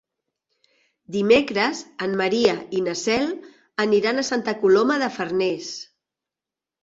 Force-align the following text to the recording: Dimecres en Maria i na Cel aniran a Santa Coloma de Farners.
Dimecres 1.15 1.81
en 2.05 2.15
Maria 2.21 2.55
i 2.79 2.81
na 2.87 2.95
Cel 3.01 3.29
aniran 3.85 4.21
a 4.21 4.25
Santa 4.31 4.55
Coloma 4.63 4.97
de 5.03 5.11
Farners. 5.19 5.69